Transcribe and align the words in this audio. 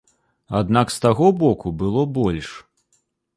Аднак 0.59 0.93
з 0.95 1.03
таго 1.03 1.27
боку 1.43 1.75
было 1.83 2.07
больш. 2.17 2.49